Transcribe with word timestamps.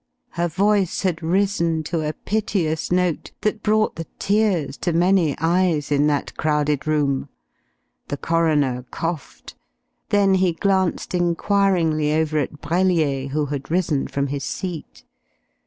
Her 0.31 0.47
voice 0.47 1.01
had 1.03 1.21
risen 1.21 1.83
to 1.83 2.01
a 2.01 2.13
piteous 2.13 2.91
note 2.91 3.29
that 3.41 3.61
brought 3.61 3.97
the 3.97 4.07
tears 4.17 4.75
to 4.77 4.93
many 4.93 5.35
eyes 5.39 5.91
in 5.91 6.07
that 6.07 6.35
crowded 6.37 6.87
room. 6.87 7.29
The 8.07 8.17
coroner 8.17 8.83
coughed. 8.89 9.53
Then 10.09 10.33
he 10.33 10.53
glanced 10.53 11.13
enquiringly 11.13 12.13
over 12.15 12.39
at 12.39 12.61
Brellier, 12.61 13.27
who 13.27 13.45
had 13.45 13.69
risen 13.69 14.07
from 14.07 14.25
his 14.25 14.43
seat. 14.43 15.03